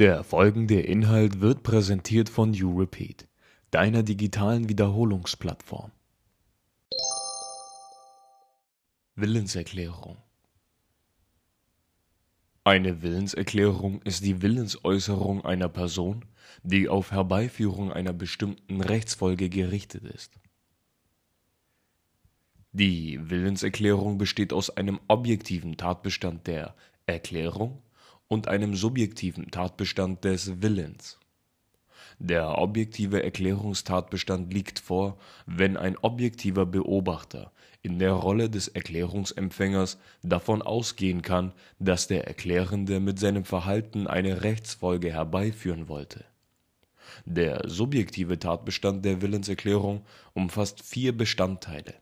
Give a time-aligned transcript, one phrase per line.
[0.00, 3.28] Der folgende Inhalt wird präsentiert von YouRepeat,
[3.70, 5.92] deiner digitalen Wiederholungsplattform.
[9.14, 10.16] Willenserklärung
[12.64, 16.24] Eine Willenserklärung ist die Willensäußerung einer Person,
[16.62, 20.40] die auf Herbeiführung einer bestimmten Rechtsfolge gerichtet ist.
[22.72, 26.74] Die Willenserklärung besteht aus einem objektiven Tatbestand der
[27.04, 27.82] Erklärung
[28.30, 31.18] und einem subjektiven Tatbestand des Willens.
[32.20, 37.50] Der objektive Erklärungstatbestand liegt vor, wenn ein objektiver Beobachter
[37.82, 44.42] in der Rolle des Erklärungsempfängers davon ausgehen kann, dass der Erklärende mit seinem Verhalten eine
[44.42, 46.24] Rechtsfolge herbeiführen wollte.
[47.24, 50.04] Der subjektive Tatbestand der Willenserklärung
[50.34, 51.94] umfasst vier Bestandteile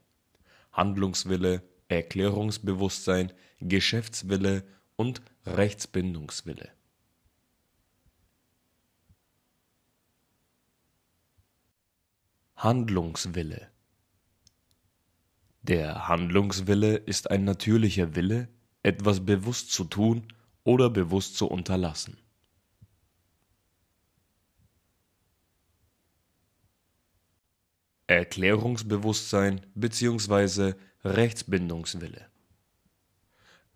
[0.72, 4.62] Handlungswille, Erklärungsbewusstsein, Geschäftswille
[4.98, 6.70] und Rechtsbindungswille.
[12.56, 13.70] Handlungswille
[15.62, 18.48] Der Handlungswille ist ein natürlicher Wille,
[18.82, 20.32] etwas bewusst zu tun
[20.64, 22.18] oder bewusst zu unterlassen.
[28.08, 30.74] Erklärungsbewusstsein bzw.
[31.04, 32.28] Rechtsbindungswille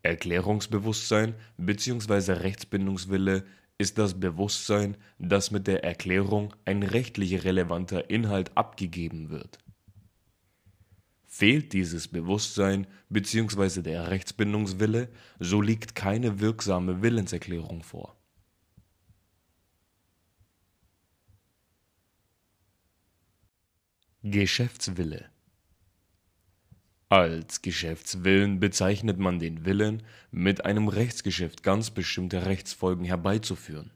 [0.03, 2.33] Erklärungsbewusstsein bzw.
[2.33, 3.45] Rechtsbindungswille
[3.79, 9.59] ist das Bewusstsein, dass mit der Erklärung ein rechtlich relevanter Inhalt abgegeben wird.
[11.27, 13.81] Fehlt dieses Bewusstsein bzw.
[13.83, 15.09] der Rechtsbindungswille,
[15.39, 18.17] so liegt keine wirksame Willenserklärung vor.
[24.23, 25.32] Geschäftswille
[27.13, 33.91] als Geschäftswillen bezeichnet man den Willen, mit einem Rechtsgeschäft ganz bestimmte Rechtsfolgen herbeizuführen.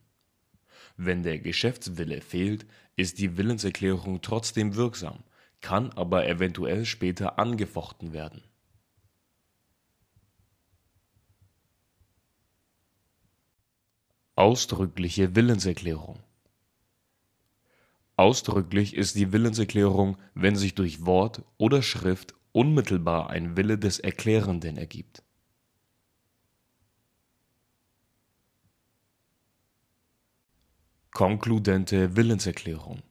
[0.98, 5.20] Wenn der Geschäftswille fehlt, ist die Willenserklärung trotzdem wirksam,
[5.62, 8.42] kann aber eventuell später angefochten werden.
[14.34, 16.18] Ausdrückliche Willenserklärung
[18.18, 24.78] Ausdrücklich ist die Willenserklärung, wenn sich durch Wort oder Schrift unmittelbar ein Wille des Erklärenden
[24.78, 25.22] ergibt.
[31.10, 33.02] Konkludente Willenserklärung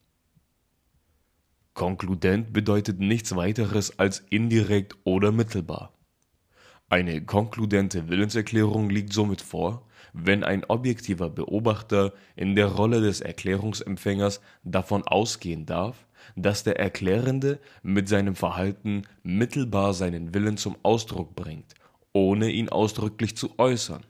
[1.75, 5.93] Konkludent bedeutet nichts weiteres als indirekt oder mittelbar.
[6.89, 9.87] Eine konkludente Willenserklärung liegt somit vor,
[10.17, 17.59] wenn ein objektiver Beobachter in der Rolle des Erklärungsempfängers davon ausgehen darf, dass der Erklärende
[17.83, 21.75] mit seinem Verhalten mittelbar seinen Willen zum Ausdruck bringt,
[22.13, 24.05] ohne ihn ausdrücklich zu äußern.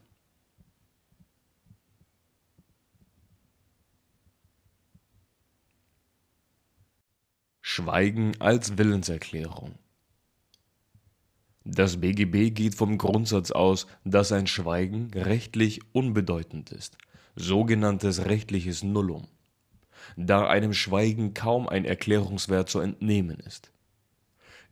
[7.62, 9.74] Schweigen als Willenserklärung
[11.68, 16.96] Das BGB geht vom Grundsatz aus, dass ein Schweigen rechtlich unbedeutend ist,
[17.34, 19.26] sogenanntes rechtliches Nullum
[20.16, 23.72] da einem Schweigen kaum ein Erklärungswert zu entnehmen ist.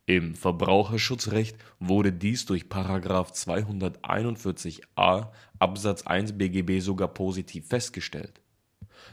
[0.06, 2.64] Im Verbraucherschutzrecht wurde dies durch§
[3.32, 5.28] 241a
[5.58, 8.40] Absatz 1 BGB sogar positiv festgestellt.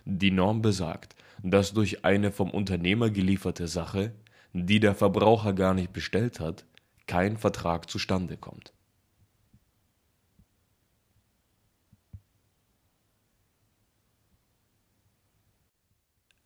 [0.05, 4.13] Die Norm besagt, dass durch eine vom Unternehmer gelieferte Sache,
[4.53, 6.65] die der Verbraucher gar nicht bestellt hat,
[7.11, 8.73] kein Vertrag zustande kommt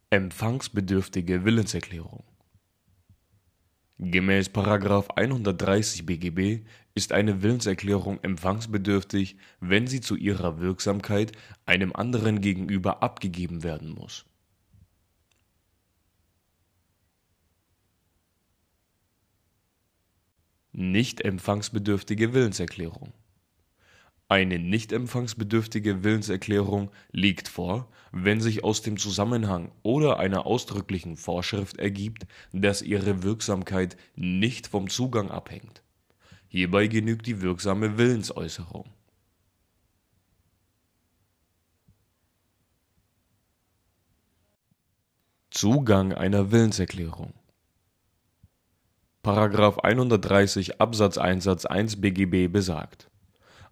[0.09, 2.23] Empfangsbedürftige Willenserklärung
[3.99, 4.47] Gemäß§
[5.15, 6.65] 130 BGB
[6.95, 11.31] ist eine Willenserklärung empfangsbedürftig, wenn sie zu ihrer Wirksamkeit
[11.67, 14.25] einem anderen gegenüber abgegeben werden muss.
[20.77, 23.13] Nicht empfangsbedürftige Willenserklärung
[24.27, 31.77] eine nicht empfangsbedürftige Willenserklärung liegt vor, wenn sich aus dem Zusammenhang oder einer ausdrücklichen Vorschrift
[31.77, 35.83] ergibt, dass ihre Wirksamkeit nicht vom Zugang abhängt.
[36.47, 38.85] Hierbei genügt die wirksame Willensäußerung.
[45.51, 47.33] Zugang einer Willenserklärung§
[49.25, 53.09] 130 Absatz 1 Satz 1 BGB besagt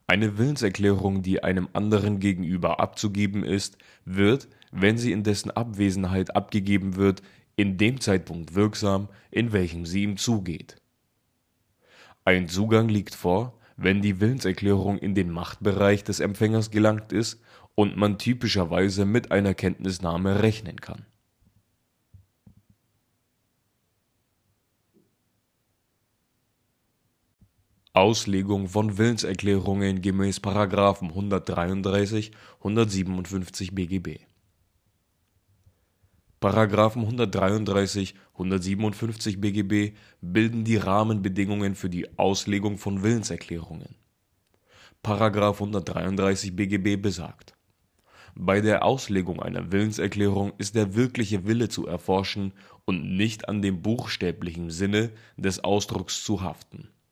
[0.07, 6.95] eine Willenserklärung, die einem anderen gegenüber abzugeben ist, wird, wenn sie in dessen Abwesenheit abgegeben
[6.95, 7.21] wird,
[7.55, 10.75] in dem Zeitpunkt wirksam, in welchem sie ihm zugeht.
[12.25, 17.41] Ein Zugang liegt vor, wenn die Willenserklärung in den Machtbereich des Empfängers gelangt ist
[17.75, 21.05] und man typischerweise mit einer Kenntnisnahme rechnen kann.
[27.95, 30.39] Auslegung von Willenserklärungen gemäß§
[31.09, 34.17] 133, 157 BGB
[36.39, 43.95] Paragraphen 133, 157 BGB bilden die Rahmenbedingungen für die Auslegung von Willenserklärungen.§
[45.53, 47.53] 133 BGB besagt:
[48.33, 52.53] Bei der Auslegung einer Willenserklärung ist der wirkliche Wille zu erforschen
[52.85, 56.89] und nicht an dem buchstäblichen Sinne des Ausdrucks zu haften.§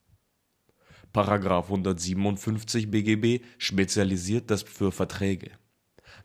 [1.14, 5.52] 157 BGB spezialisiert das für Verträge.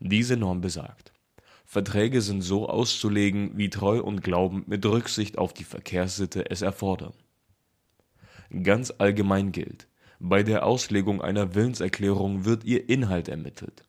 [0.00, 1.12] Diese Norm besagt
[1.69, 7.12] Verträge sind so auszulegen, wie Treu und Glauben mit Rücksicht auf die Verkehrssitte es erfordern.
[8.62, 9.88] Ganz allgemein gilt:
[10.21, 13.85] Bei der Auslegung einer Willenserklärung wird ihr Inhalt ermittelt.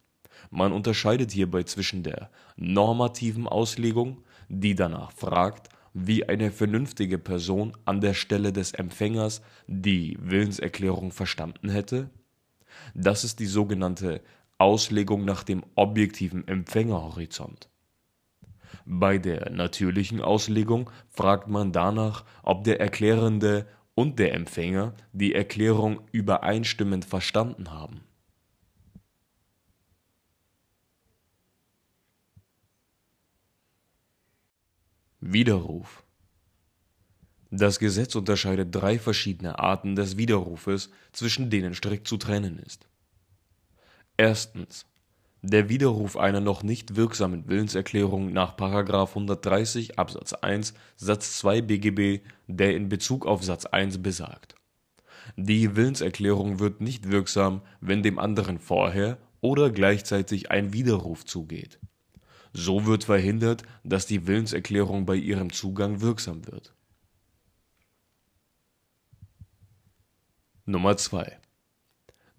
[0.49, 8.01] Man unterscheidet hierbei zwischen der normativen Auslegung, die danach fragt, wie eine vernünftige Person an
[8.01, 12.11] der Stelle des Empfängers die Willenserklärung verstanden hätte.
[12.93, 14.21] Das ist die sogenannte
[14.59, 17.69] Auslegung nach dem objektiven Empfängerhorizont.
[18.85, 23.65] Bei der natürlichen Auslegung fragt man danach, ob der Erklärende
[23.95, 28.01] und der Empfänger die Erklärung übereinstimmend verstanden haben.
[35.19, 36.03] Widerruf.
[37.49, 42.87] Das Gesetz unterscheidet drei verschiedene Arten des Widerrufes, zwischen denen strikt zu trennen ist.
[44.15, 44.85] Erstens.
[45.41, 48.57] Der Widerruf einer noch nicht wirksamen Willenserklärung nach§
[49.09, 54.55] 130 Absatz 1 Satz 2 BGB, der in Bezug auf Satz 1 besagt:
[55.35, 61.79] Die Willenserklärung wird nicht wirksam, wenn dem anderen vorher oder gleichzeitig ein Widerruf zugeht.
[62.53, 66.73] So wird verhindert, dass die Willenserklärung bei ihrem Zugang wirksam wird.
[70.65, 71.39] Nummer 2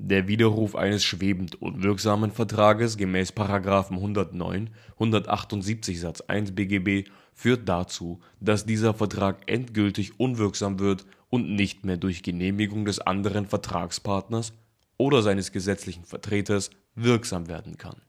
[0.01, 3.33] der Widerruf eines schwebend unwirksamen Vertrages gemäß§
[3.91, 11.85] 109, 178 Satz 1 BGB führt dazu, dass dieser Vertrag endgültig unwirksam wird und nicht
[11.85, 14.53] mehr durch Genehmigung des anderen Vertragspartners
[14.99, 18.01] oder seines gesetzlichen Vertreters wirksam werden kann.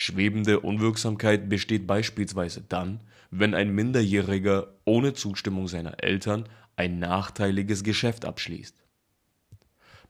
[0.00, 3.00] Schwebende Unwirksamkeit besteht beispielsweise dann,
[3.30, 8.82] wenn ein Minderjähriger ohne Zustimmung seiner Eltern ein nachteiliges Geschäft abschließt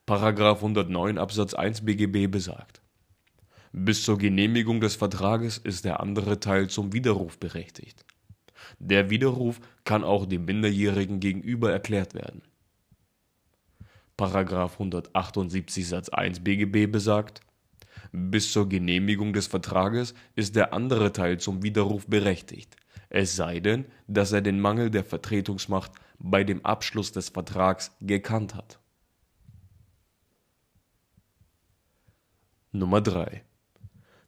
[0.55, 2.81] §109 Absatz 1 BGB besagt:
[3.73, 8.07] Bis zur Genehmigung des Vertrages ist der andere Teil zum Widerruf berechtigt.
[8.79, 12.43] Der Widerruf kann auch dem Minderjährigen gegenüber erklärt werden.§
[14.73, 17.43] 178 Satz 1 BGB besagt:
[18.13, 22.77] Bis zur Genehmigung des Vertrages ist der andere Teil zum Widerruf berechtigt,
[23.11, 28.55] es sei denn, dass er den Mangel der Vertretungsmacht bei dem Abschluss des Vertrags gekannt
[28.55, 28.79] hat.
[32.73, 33.43] Nummer 3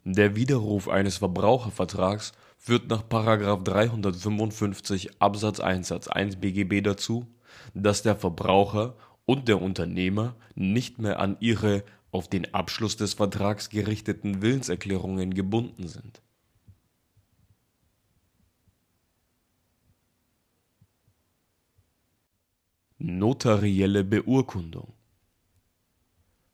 [0.05, 3.03] Der Widerruf eines Verbrauchervertrags führt nach§
[3.62, 7.27] 355 Absatz 1 Satz 1 BGB dazu,
[7.75, 8.97] dass der Verbraucher
[9.27, 15.88] und der Unternehmer nicht mehr an ihre auf den Abschluss des Vertrags gerichteten Willenserklärungen gebunden
[15.88, 16.22] sind.
[22.98, 24.93] Notarielle Beurkundung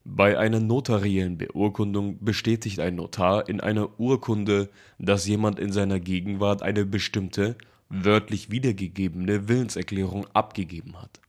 [0.08, 4.70] bei einer notariellen Beurkundung bestätigt ein Notar in einer Urkunde,
[5.00, 7.56] dass jemand in seiner Gegenwart eine bestimmte,
[7.88, 11.20] wörtlich wiedergegebene Willenserklärung abgegeben hat.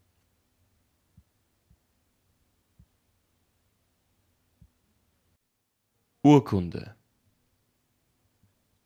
[6.27, 6.93] Urkunde.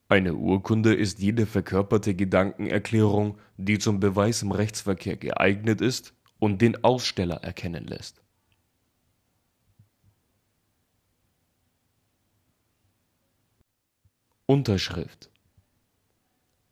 [0.08, 6.84] Eine Urkunde ist jede verkörperte Gedankenerklärung, die zum Beweis im Rechtsverkehr geeignet ist und den
[6.84, 8.22] Aussteller erkennen lässt.
[14.46, 15.32] Unterschrift.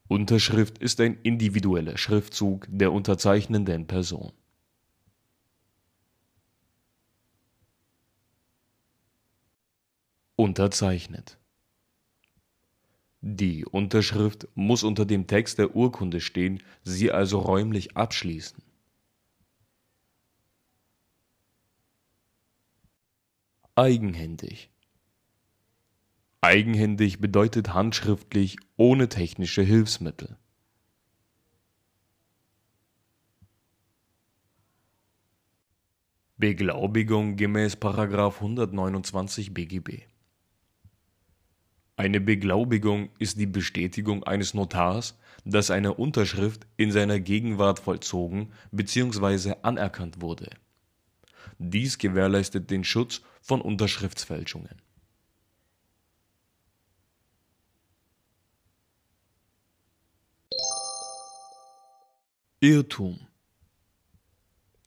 [0.07, 4.33] Unterschrift ist ein individueller Schriftzug der unterzeichnenden Person.
[10.39, 11.37] Unterzeichnet
[13.19, 18.63] Die Unterschrift muss unter dem Text der Urkunde stehen, sie also räumlich abschließen.
[23.75, 24.71] Eigenhändig
[26.39, 30.37] Eigenhändig bedeutet handschriftlich ohne technische Hilfsmittel.
[36.37, 37.75] Beglaubigung gemäß§
[38.35, 40.09] 129 BGB
[41.99, 49.55] Eine Beglaubigung ist die Bestätigung eines Notars, dass eine Unterschrift in seiner Gegenwart vollzogen bzw.
[49.63, 50.49] anerkannt wurde.
[51.57, 54.81] Dies gewährleistet den Schutz von Unterschriftsfälschungen.
[62.61, 63.19] Irrtum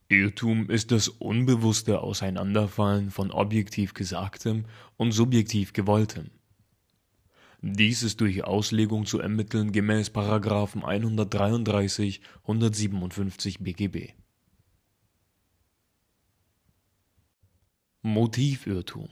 [0.08, 4.64] Irrtum ist das unbewusste Auseinanderfallen von objektiv Gesagtem
[4.96, 6.30] und subjektiv Gewolltem.
[7.62, 10.10] Dies ist durch Auslegung zu ermitteln gemäß§
[10.84, 14.14] 133, 157 BGB.
[18.02, 19.08] Motivirrtum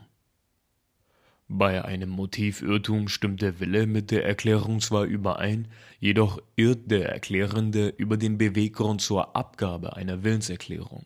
[1.53, 5.67] bei einem Motivirrtum stimmt der Wille mit der Erklärung zwar überein,
[5.99, 11.05] jedoch irrt der Erklärende über den Beweggrund zur Abgabe einer Willenserklärung.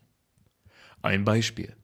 [1.01, 1.75] Ein Beispiel.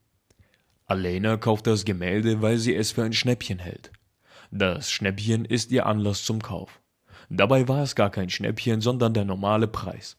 [0.85, 3.91] Alena kauft das Gemälde, weil sie es für ein Schnäppchen hält.
[4.51, 6.81] Das Schnäppchen ist ihr Anlass zum Kauf.
[7.29, 10.17] Dabei war es gar kein Schnäppchen, sondern der normale Preis.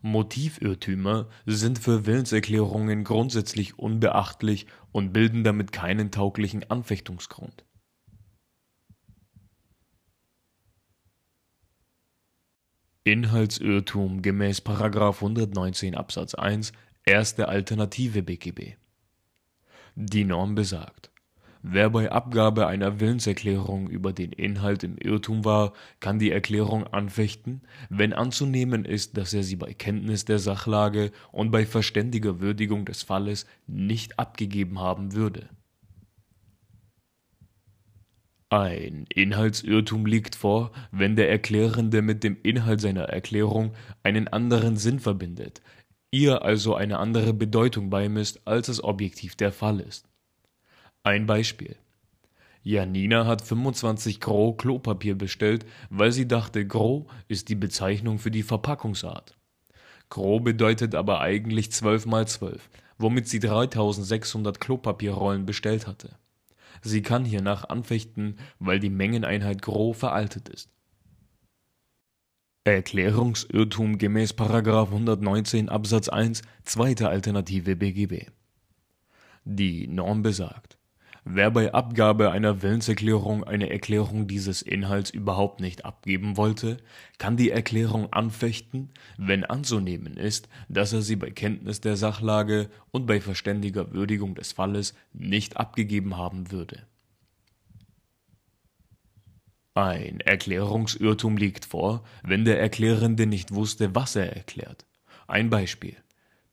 [0.00, 7.64] Motivirrtümer sind für Willenserklärungen grundsätzlich unbeachtlich und bilden damit keinen tauglichen Anfechtungsgrund.
[13.04, 14.62] Inhaltsirrtum gemäß§
[15.14, 16.72] 119 Absatz 1
[17.04, 18.76] erste Alternative BGB
[19.94, 21.11] Die Norm besagt
[21.64, 27.62] Wer bei Abgabe einer Willenserklärung über den Inhalt im Irrtum war, kann die Erklärung anfechten,
[27.88, 33.04] wenn anzunehmen ist, dass er sie bei Kenntnis der Sachlage und bei verständiger Würdigung des
[33.04, 35.48] Falles nicht abgegeben haben würde.
[38.50, 44.98] Ein Inhaltsirrtum liegt vor, wenn der Erklärende mit dem Inhalt seiner Erklärung einen anderen Sinn
[44.98, 45.62] verbindet,
[46.10, 50.11] ihr also eine andere Bedeutung beimisst, als es objektiv der Fall ist
[51.04, 51.76] ein Beispiel.
[52.62, 58.44] Janina hat 25 Gros Klopapier bestellt, weil sie dachte, Gros ist die Bezeichnung für die
[58.44, 59.36] Verpackungsart.
[60.10, 66.10] Gros bedeutet aber eigentlich 12 mal 12, womit sie 3600 Klopapierrollen bestellt hatte.
[66.82, 70.70] Sie kann hiernach anfechten, weil die Mengeneinheit Gros veraltet ist.
[72.64, 78.30] Erklärungsirrtum gemäß 119 Absatz 1 zweite Alternative BGB.
[79.44, 80.78] Die Norm besagt
[81.24, 86.78] Wer bei Abgabe einer Willenserklärung eine Erklärung dieses Inhalts überhaupt nicht abgeben wollte,
[87.18, 93.06] kann die Erklärung anfechten, wenn anzunehmen ist, dass er sie bei Kenntnis der Sachlage und
[93.06, 96.86] bei verständiger Würdigung des Falles nicht abgegeben haben würde.
[99.74, 104.86] Ein Erklärungsirrtum liegt vor, wenn der Erklärende nicht wusste, was er erklärt.
[105.28, 106.01] Ein Beispiel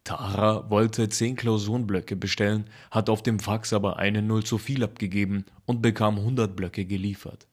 [0.03, 5.46] Tara wollte zehn Klausurenblöcke bestellen, hat auf dem Fax aber eine Null zu viel abgegeben
[5.65, 7.48] und bekam 100 Blöcke geliefert.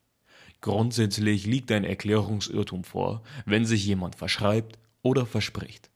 [0.61, 5.91] Grundsätzlich liegt ein Erklärungsirrtum vor, wenn sich jemand verschreibt oder verspricht.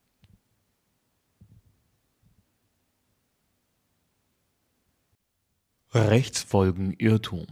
[5.93, 7.47] Rechtsfolgenirrtum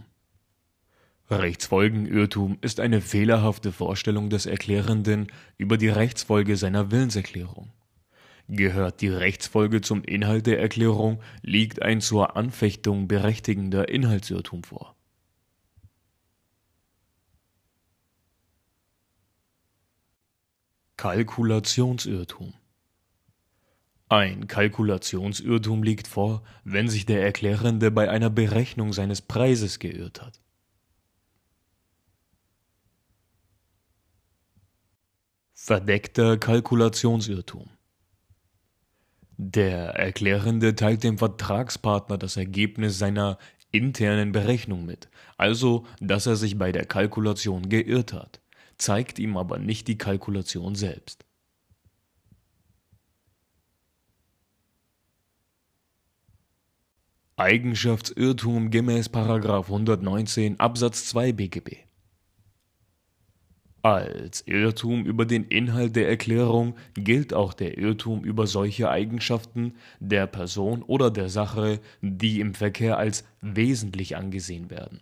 [1.29, 5.27] Rechtsfolgenirrtum ist eine fehlerhafte Vorstellung des Erklärenden
[5.57, 7.71] über die Rechtsfolge seiner Willenserklärung.
[8.51, 14.95] Gehört die Rechtsfolge zum Inhalt der Erklärung, liegt ein zur Anfechtung berechtigender Inhaltsirrtum vor.
[20.97, 22.55] Kalkulationsirrtum
[24.09, 30.41] Ein Kalkulationsirrtum liegt vor, wenn sich der Erklärende bei einer Berechnung seines Preises geirrt hat.
[35.53, 37.69] Verdeckter Kalkulationsirrtum
[39.55, 43.37] der Erklärende teilt dem Vertragspartner das Ergebnis seiner
[43.71, 48.41] internen Berechnung mit, also dass er sich bei der Kalkulation geirrt hat,
[48.77, 51.25] zeigt ihm aber nicht die Kalkulation selbst.
[57.37, 61.88] Eigenschaftsirrtum gemäß 119 Absatz 2 BGB
[63.95, 70.27] als Irrtum über den Inhalt der Erklärung gilt auch der Irrtum über solche Eigenschaften der
[70.27, 75.01] Person oder der Sache, die im Verkehr als wesentlich angesehen werden.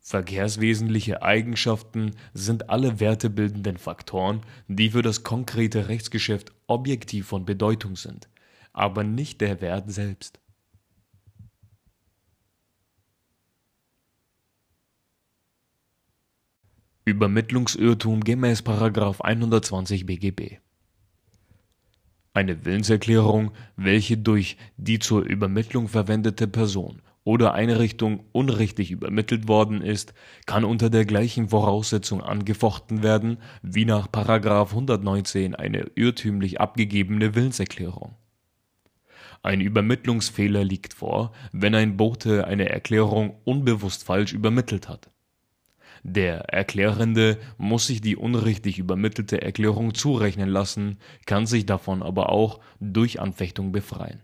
[0.00, 8.28] Verkehrswesentliche Eigenschaften sind alle wertebildenden Faktoren, die für das konkrete Rechtsgeschäft objektiv von Bedeutung sind,
[8.72, 10.38] aber nicht der Wert selbst
[17.08, 18.62] Übermittlungsirrtum gemäß§
[19.20, 20.58] 120 BGB
[22.34, 30.14] Eine Willenserklärung, welche durch die zur Übermittlung verwendete Person oder Einrichtung unrichtig übermittelt worden ist,
[30.46, 34.08] kann unter der gleichen Voraussetzung angefochten werden wie nach§
[34.70, 38.16] 119 eine irrtümlich abgegebene Willenserklärung.
[39.44, 45.12] Ein Übermittlungsfehler liegt vor, wenn ein Bote eine Erklärung unbewusst falsch übermittelt hat.
[46.02, 52.60] Der Erklärende muss sich die unrichtig übermittelte Erklärung zurechnen lassen, kann sich davon aber auch
[52.80, 54.20] durch Anfechtung befreien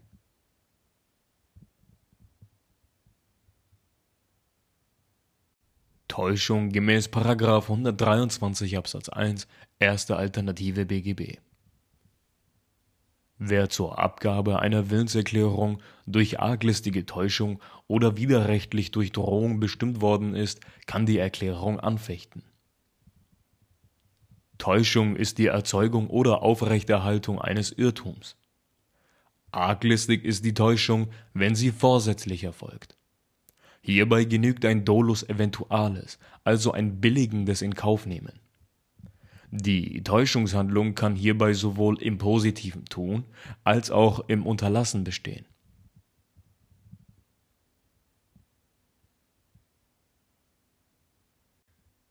[6.12, 7.08] Täuschung gemäß§
[7.62, 9.48] 123 Absatz 1
[9.78, 11.38] erste Alternative BGB.
[13.44, 20.60] Wer zur Abgabe einer Willenserklärung durch arglistige Täuschung oder widerrechtlich durch Drohung bestimmt worden ist,
[20.86, 22.44] kann die Erklärung anfechten.
[24.58, 28.36] Täuschung ist die Erzeugung oder Aufrechterhaltung eines Irrtums.
[29.50, 32.96] Arglistig ist die Täuschung, wenn sie vorsätzlich erfolgt
[33.80, 38.38] Hierbei genügt ein dolus eventualis, also ein billigendes Inkaufnehmen.
[39.54, 43.24] Die Täuschungshandlung kann hierbei sowohl im positiven Tun
[43.64, 45.44] als auch im Unterlassen bestehen.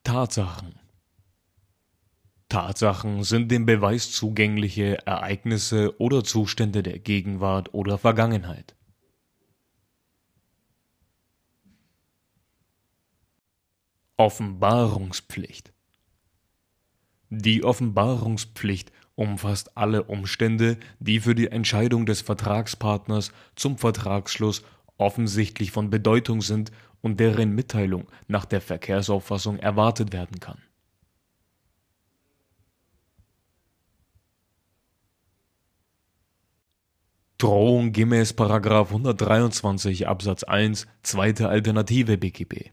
[0.04, 0.80] Tatsachen.
[2.48, 8.76] Tatsachen sind dem Beweis zugängliche Ereignisse oder Zustände der Gegenwart oder Vergangenheit.
[14.18, 15.74] Offenbarungspflicht
[17.34, 24.64] Die Offenbarungspflicht umfasst alle Umstände, die für die Entscheidung des Vertragspartners zum Vertragsschluss
[24.98, 30.62] offensichtlich von Bedeutung sind und deren Mitteilung nach der Verkehrsauffassung erwartet werden kann.
[37.38, 42.72] Drohung gemäß 123 Absatz 1 zweite Alternative BGB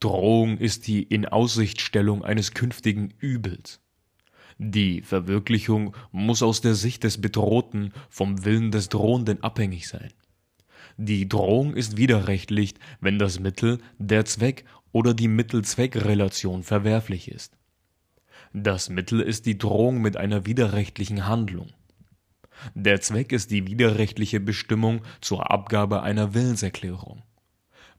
[0.00, 3.80] Drohung ist die Inaussichtstellung eines künftigen Übels.
[4.56, 10.12] Die Verwirklichung muss aus der Sicht des Bedrohten vom Willen des Drohenden abhängig sein.
[10.96, 17.56] Die Drohung ist widerrechtlich, wenn das Mittel, der Zweck oder die Mittel-Zweck-Relation verwerflich ist.
[18.52, 21.68] Das Mittel ist die Drohung mit einer widerrechtlichen Handlung.
[22.74, 27.22] Der Zweck ist die widerrechtliche Bestimmung zur Abgabe einer Willenserklärung.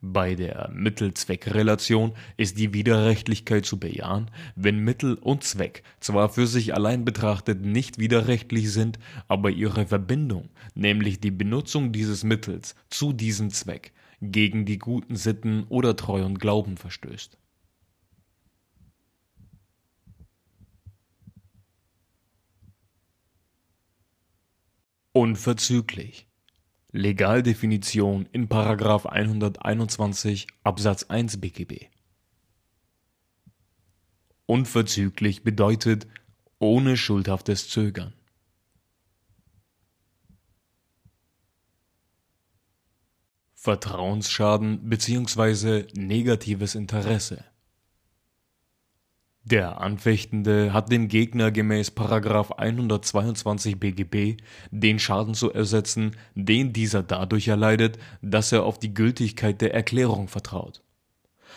[0.04, 6.74] Bei der Mittel-Zweck-Relation ist die Widerrechtlichkeit zu bejahen, wenn Mittel und Zweck zwar für sich
[6.74, 13.52] allein betrachtet nicht widerrechtlich sind, aber ihre Verbindung, nämlich die Benutzung dieses Mittels zu diesem
[13.52, 17.38] Zweck, gegen die guten Sitten oder Treu und Glauben verstößt.
[25.14, 26.31] Unverzüglich
[26.94, 28.50] Legaldefinition in§
[29.06, 31.90] 121 Absatz 1 BGB.
[34.46, 36.08] Unverzüglich bedeutet
[36.60, 38.14] ohne schuldhaftes Zögern.
[43.54, 45.88] Vertrauensschaden bzw.
[45.94, 47.46] negatives Interesse
[49.44, 51.92] der Anfechtende hat dem Gegner gemäß§
[52.52, 54.38] 122 BGB
[54.70, 60.28] den Schaden zu ersetzen, den dieser dadurch erleidet, dass er auf die Gültigkeit der Erklärung
[60.28, 60.84] vertraut.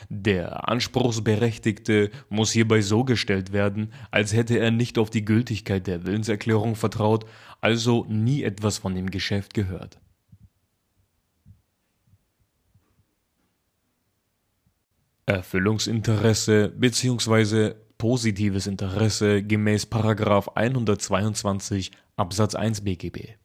[0.08, 6.04] Der Anspruchsberechtigte muss hierbei so gestellt werden, als hätte er nicht auf die Gültigkeit der
[6.04, 7.26] Willenserklärung vertraut,
[7.60, 10.00] also nie etwas von dem Geschäft gehört.
[15.26, 17.74] Erfüllungsinteresse bzw.
[17.98, 19.86] positives Interesse gemäß§
[20.54, 23.36] 122 Absatz 1 BGB.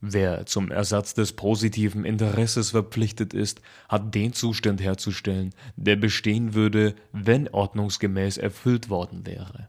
[0.00, 6.94] Wer zum Ersatz des positiven Interesses verpflichtet ist, hat den Zustand herzustellen, der bestehen würde,
[7.12, 9.68] wenn ordnungsgemäß erfüllt worden wäre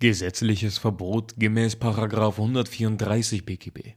[0.00, 1.74] Gesetzliches Verbot gemäß§
[2.32, 3.94] 134 BGB.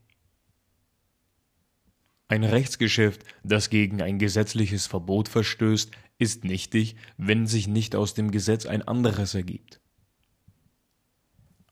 [2.27, 8.31] Ein Rechtsgeschäft, das gegen ein gesetzliches Verbot verstößt, ist nichtig, wenn sich nicht aus dem
[8.31, 9.79] Gesetz ein anderes ergibt.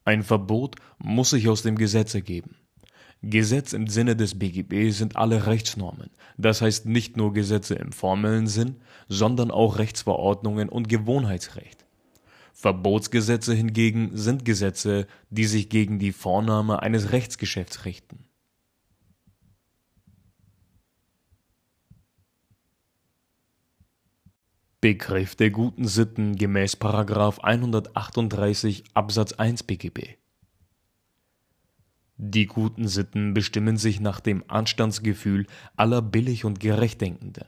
[0.05, 2.55] Ein Verbot muss sich aus dem Gesetz ergeben.
[3.23, 8.45] Gesetz im Sinne des BGB sind alle Rechtsnormen, das heißt nicht nur Gesetze im formellen
[8.45, 8.75] Sinn,
[9.07, 11.88] sondern auch Rechtsverordnungen und Gewohnheitsrecht
[12.59, 18.25] Verbotsgesetze hingegen sind Gesetze, die sich gegen die Vornahme eines Rechtsgeschäfts richten
[24.81, 26.75] Begriff der guten Sitten gemäß§
[27.39, 30.17] 138 Absatz 1 BGB
[32.17, 37.45] Die guten Sitten bestimmen sich nach dem Anstandsgefühl aller billig und gerecht Denkenden.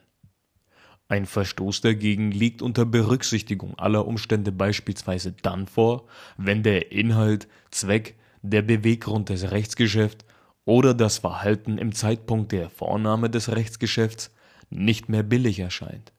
[1.12, 6.06] Ein Verstoß dagegen liegt unter Berücksichtigung aller Umstände beispielsweise dann vor,
[6.38, 10.24] wenn der Inhalt, Zweck, der Beweggrund des Rechtsgeschäfts
[10.63, 14.32] oder das Verhalten im Zeitpunkt der Vornahme des Rechtsgeschäfts
[14.69, 16.13] nicht mehr billig erscheint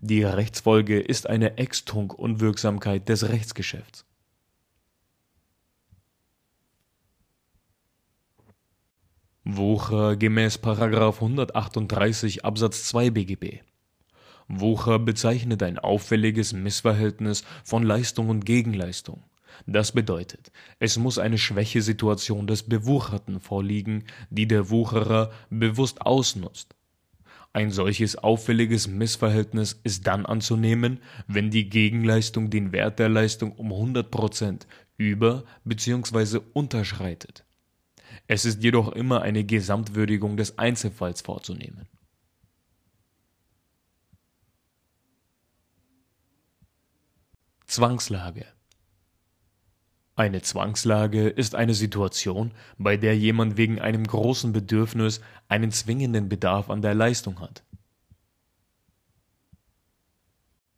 [0.00, 4.04] die Rechtsfolge ist eine Extunc-Unwirksamkeit des Rechtsgeschäfts.
[9.44, 13.62] Wucher gemäß 138 Absatz 2 BGB
[14.48, 19.22] Wucher bezeichnet ein auffälliges Missverhältnis von Leistung und Gegenleistung.
[19.66, 26.74] Das bedeutet, es muss eine Schwächesituation des Bewucherten vorliegen, die der Wucherer bewusst ausnutzt
[27.52, 33.72] ein solches auffälliges Missverhältnis ist dann anzunehmen, wenn die Gegenleistung den Wert der Leistung um
[33.72, 36.40] 100% über bzw.
[36.52, 37.44] unterschreitet.
[38.26, 41.88] Es ist jedoch immer eine Gesamtwürdigung des Einzelfalls vorzunehmen.
[47.68, 48.46] Zwangslage
[50.18, 56.70] eine Zwangslage ist eine Situation, bei der jemand wegen einem großen Bedürfnis einen zwingenden Bedarf
[56.70, 57.62] an der Leistung hat.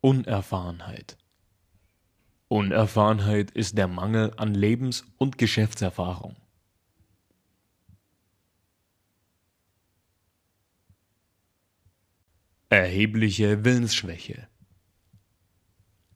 [0.03, 1.17] Unerfahrenheit
[2.49, 6.37] Unerfahrenheit ist der Mangel an Lebens- und Geschäftserfahrung.
[12.69, 14.49] Erhebliche Willensschwäche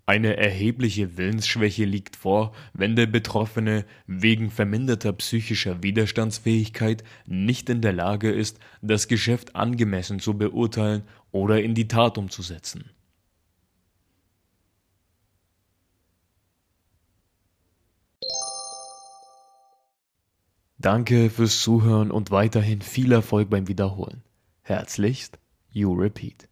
[0.07, 7.95] eine erhebliche Willensschwäche liegt vor, wenn der Betroffene wegen verminderter psychischer Widerstandsfähigkeit nicht in der
[7.95, 12.91] Lage ist, das Geschäft angemessen zu beurteilen oder in die Tat umzusetzen.
[20.77, 24.23] Danke fürs Zuhören und weiterhin viel Erfolg beim Wiederholen.
[24.61, 25.39] Herzlichst,
[25.71, 26.47] You Repeat.